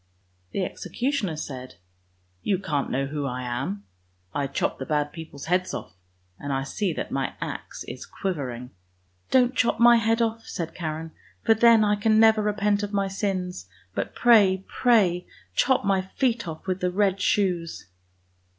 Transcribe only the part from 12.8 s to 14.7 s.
of my sins, but pray,